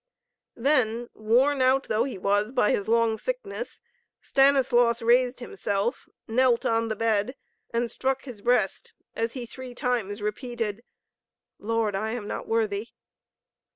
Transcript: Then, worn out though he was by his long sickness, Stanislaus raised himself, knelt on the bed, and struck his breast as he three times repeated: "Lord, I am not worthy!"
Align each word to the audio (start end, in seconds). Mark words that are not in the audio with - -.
Then, 0.55 1.11
worn 1.13 1.61
out 1.61 1.83
though 1.83 2.05
he 2.05 2.17
was 2.17 2.51
by 2.51 2.71
his 2.71 2.87
long 2.87 3.19
sickness, 3.19 3.79
Stanislaus 4.19 5.03
raised 5.03 5.41
himself, 5.41 6.09
knelt 6.27 6.65
on 6.65 6.87
the 6.87 6.95
bed, 6.95 7.35
and 7.69 7.91
struck 7.91 8.23
his 8.23 8.41
breast 8.41 8.93
as 9.15 9.33
he 9.33 9.45
three 9.45 9.75
times 9.75 10.19
repeated: 10.19 10.83
"Lord, 11.59 11.95
I 11.95 12.13
am 12.13 12.27
not 12.27 12.47
worthy!" 12.47 12.87